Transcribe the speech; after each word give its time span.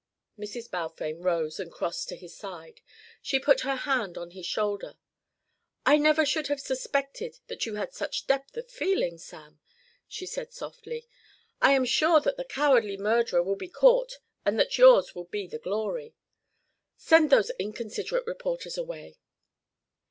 Mrs. 0.35 0.71
Balfame 0.71 1.21
rose 1.21 1.59
and 1.59 1.71
crossed 1.71 2.09
to 2.09 2.15
his 2.15 2.35
side. 2.35 2.81
She 3.21 3.37
put 3.37 3.61
her 3.61 3.75
hand 3.75 4.17
on 4.17 4.31
his 4.31 4.47
shoulder. 4.47 4.95
"I 5.85 5.97
never 5.99 6.25
should 6.25 6.47
have 6.47 6.59
suspected 6.59 7.37
that 7.45 7.67
you 7.67 7.75
had 7.75 7.93
such 7.93 8.25
depth 8.25 8.57
of 8.57 8.67
feeling, 8.67 9.19
Sam," 9.19 9.59
she 10.07 10.25
said 10.25 10.53
softly, 10.53 11.07
"I 11.61 11.73
am 11.73 11.85
sure 11.85 12.19
that 12.19 12.35
the 12.35 12.43
cowardly 12.45 12.97
murderer 12.97 13.43
will 13.43 13.55
be 13.55 13.69
caught 13.69 14.17
and 14.43 14.59
that 14.59 14.75
yours 14.75 15.13
will 15.13 15.25
be 15.25 15.45
the 15.45 15.59
glory. 15.59 16.15
Send 16.97 17.29
those 17.29 17.51
inconsiderate 17.59 18.25
reporters 18.25 18.79
away." 18.79 19.19